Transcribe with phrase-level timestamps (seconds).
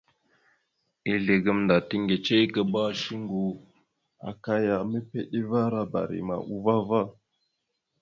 [1.11, 3.41] Ezle gamənda tiŋgəcekaba shuŋgo
[4.29, 7.01] aka ya mepeɗevara barima uvah ava.